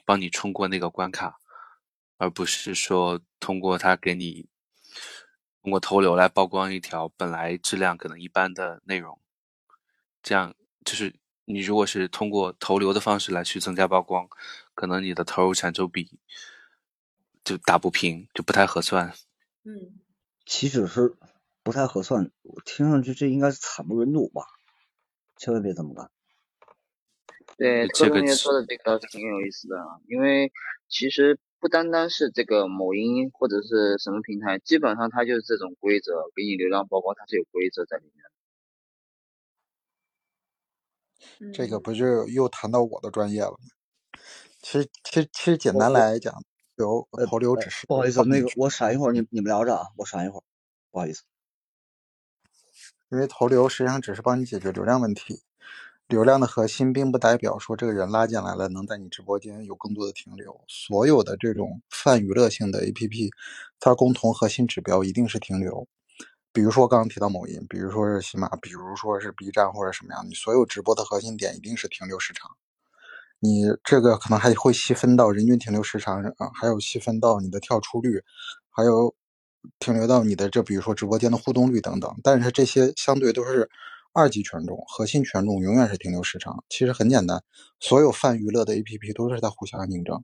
[0.10, 1.40] 帮你冲过那个关卡，
[2.18, 4.48] 而不是说通过它给你
[5.62, 9.20] 通过投流来曝光一条本来质量可能一般的内容，
[10.24, 11.14] 这样就是
[11.46, 14.28] 你如果是通过投流的方式来去增加曝光，
[14.74, 16.20] 可能你的投入产出比
[17.44, 19.14] 就打不平，就不太合算。
[19.64, 20.00] 嗯，
[20.44, 21.16] 岂止是
[21.62, 24.42] 不太合算，我听上去这应该是惨不忍睹吧？
[25.38, 26.10] 千万别这么干。
[27.60, 30.50] 对，这个是柯同学说的这个挺有意思的啊，因为
[30.88, 38.30] 其实不单单是这个某音或者是什么平台，基本上它就是这种规则，给你流量曝光，它是有规则在里面的。
[41.52, 43.58] 这个嗯不就又谈到我的专业了吗？
[44.62, 46.34] 其实，其实，其实简单来讲，
[46.76, 50.44] 流呃投流呃只是不好意思，那个我闪一会儿，你你们聊着啊，我闪一会儿，
[50.92, 51.24] 不好意思。
[53.10, 55.42] 因为投流实际上只是帮你解决流量问题。
[56.10, 60.60] 流量的核心并不代表说这个人拉进来了能在你直播间有更多的停留。
[60.68, 63.30] 所有的这种泛娱乐性的 APP，
[63.80, 65.88] 它共同核心指标一定是停留。
[66.52, 72.50] 比如说刚刚提到某音，比如说是喜马，比如说是 B 站或者什么样，你所有直播的核心点一定是停留时长。
[73.40, 78.24] 你这个可能还会细分到人均停留时长啊，还有细分到你的跳出率，
[78.72, 79.14] 还有
[79.78, 82.20] 停留到你的这比如说直播间的互动率等等。
[82.24, 83.70] 但是这些相对都是。
[84.20, 86.62] 二级权重、核心权重永远是停留时长。
[86.68, 87.42] 其实很简单，
[87.80, 90.22] 所有泛娱乐的 APP 都是在互相竞争。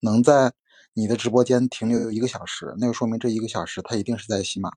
[0.00, 0.52] 能在
[0.92, 4.70] 你的直播间停留一个小时，那个说明这一个小时它一定是在喜马。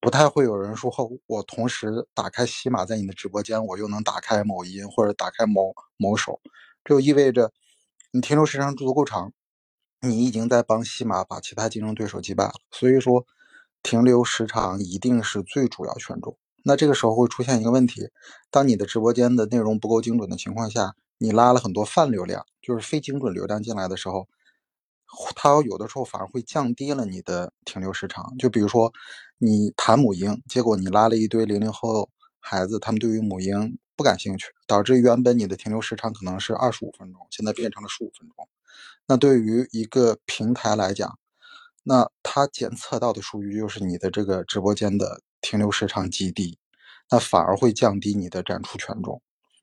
[0.00, 0.90] 不太会有人说，
[1.26, 6.40] 我同时打开喜马在你的直播间，我又能打开某音或者打开某某手，
[6.82, 7.52] 这就意味着
[8.10, 9.32] 你停留时长足够长，
[10.00, 12.54] 你已经在帮喜马把其他竞争对手击败了。
[12.72, 13.24] 所以说，
[13.84, 16.36] 停留时长一定是最主要权重。
[16.62, 18.10] 那这个时候会出现一个问题，
[18.50, 24.28] 当你的直播间的内容不够精准的情况下，你拉了很多泛流量，就是非精准流量进来的时候，
[25.34, 28.36] 它有的时候反而会降低了你的停留时长。
[28.38, 28.92] 就比如说
[29.38, 38.48] 你谈母婴，结果你拉了一堆零零后孩子，他们对于母婴不感兴趣，导致原本你的停留时长可能是二十五分钟，现在变成了十五分钟。
[39.06, 41.18] 那对于一个平台来讲，
[41.82, 45.22] 那它检测到的数据就是你的这个直播间的。
[45.40, 46.58] 停留时长极低，
[47.10, 49.22] 那反而会降低你的展出权重。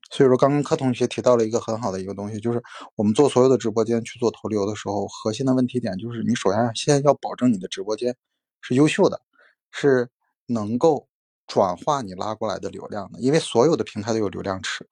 [0.10, 2.64] 所以说，刚刚柯同学提到了一个很好的一个东西，就是
[2.96, 8.16] 我们做所有的直播间去做投流的时候，核心的问题点就是你首先先要保证你的直播间
[8.62, 9.22] 是优秀的，
[9.70, 10.10] 是
[10.46, 11.10] 能够
[11.46, 13.20] 转化你拉过来的流量的。
[13.20, 14.88] 因为所有的平台都有流量池，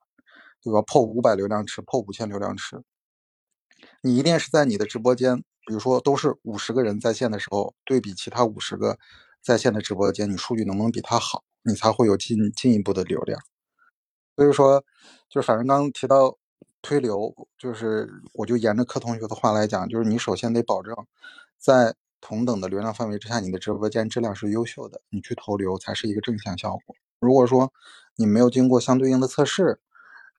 [0.62, 0.82] 对吧？
[0.82, 2.84] 破五百流量池，破五千流量池，
[4.02, 9.00] 你一定是在你的直播间，比如说都是五十个人在线的时候，对比其他五十个。
[9.46, 13.40] 在线的直播间，你数据能不能比他好，你才会有进进一步的流量。
[14.36, 14.84] 所以说，
[15.30, 16.40] 就反正刚刚提到
[16.82, 20.96] 推流，就是我就沿着柯同学的话来讲，就是你首先得保证
[21.60, 26.96] 在同等的流量范围之下，你的直播间质量是优秀的，你去投流才是一个正向效果。
[27.20, 27.72] 如果说
[28.16, 29.80] 你没有经过相对应的测试，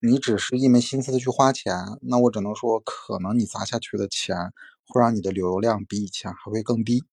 [0.03, 4.53] 你只是一门心思的去花钱，那我只能说，可能你砸下去的钱
[4.89, 7.05] 会让你的流量比以前还会更低。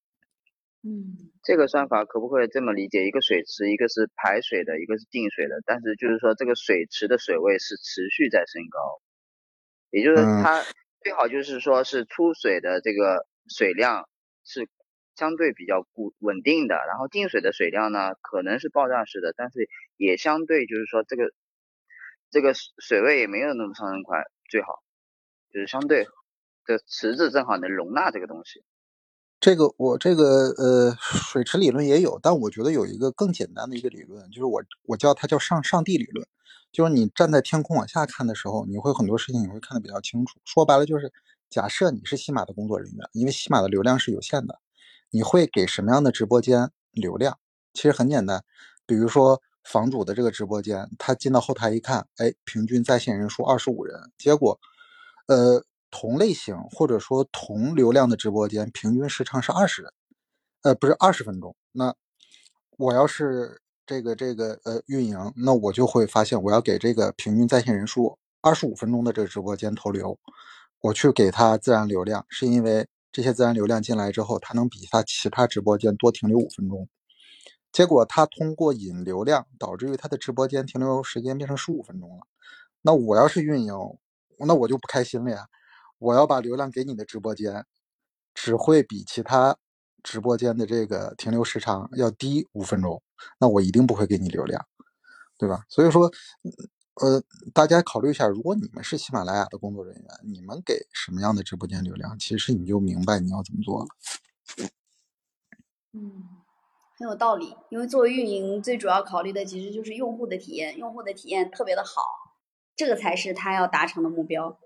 [0.85, 3.05] 嗯，这个算法可不可以这么理解？
[3.05, 9.01] 一个水池，一个是排水的，一个是进水的，但是就是说这个水池的水位是持续在升高，
[9.91, 10.61] 也就是它
[11.01, 14.09] 最好就是说是出水的这个水量
[14.43, 14.67] 是
[15.15, 21.31] 相对比较固稳定的，然后进水的水量呢可能是爆炸式的，但是也相对就是说这个
[22.29, 24.83] 这个水位也没有那么上升快，最好。
[25.53, 26.07] 就是相对
[26.65, 28.63] 这池子正好能容纳这个东西。
[29.43, 30.23] 这个我这个
[30.57, 36.25] 呃水池理论也有，但我觉得有一个更简单的一个理论，就是我我叫它叫上上帝理论，
[36.71, 40.39] 就是你站在天空往下看的时候，你会很多事情你会看得比较清楚。
[40.45, 41.11] 说白了就是，
[41.49, 44.61] 假设你是西马的工作人员，因为西马的流量是有限的，
[45.11, 47.37] 你会给什么样的直播间流量？
[47.73, 48.45] 其实很简单，
[48.85, 54.57] 比如说房主的这个直播间，他进到后台一看，哎，平均在线人数二十五人，结果，
[55.27, 55.65] 呃。
[55.95, 59.93] 同类型或者说同流量的直播间，平均时长是二十人，
[60.63, 61.55] 呃，不是二十分钟。
[61.71, 61.93] 那
[62.77, 70.17] 我要是这个这个呃运营，那我就会发现，我要给这个平均在线人数二十五分钟的这个直播间投流，
[70.81, 76.89] 我去给他自然流量，是因为这些自然流量进来之后，他能比他其他直播间多停留五分钟。
[77.71, 82.25] 结果他通过引流量，导致于他的直播间停留时间变成十五分钟了。
[82.81, 83.73] 那我要是运营，
[84.39, 85.47] 那我就不开心了呀。
[86.03, 87.65] 我要把流量给你的直播间，
[88.33, 89.57] 只会比其他
[90.03, 93.01] 直播间的这个停留时长要低五分钟，
[93.39, 94.65] 那我一定不会给你流量，
[95.37, 95.63] 对吧？
[95.69, 96.11] 所以说，
[97.01, 97.23] 呃，
[97.53, 103.87] 大家考虑一下，如果你们是喜马拉雅的工作人员，你们给什么样的直播间流量，其实你就明白你要怎么做了。
[105.93, 106.27] 嗯，
[106.97, 107.55] 很有道理。
[107.69, 112.01] 因为作为运营，最主要考虑的其实就是用户的体验，用户的体验特别的好，
[112.75, 114.59] 这个才是他要达成的目标。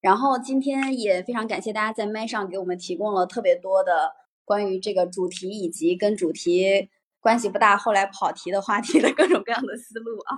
[0.00, 4.12] 然后今天也非常感谢大家在麦上给我们提供了特别多的
[4.44, 6.88] 关于这个主题以及跟主题
[7.20, 10.36] 关系不大后来跑题的话题的各种各样的思路啊。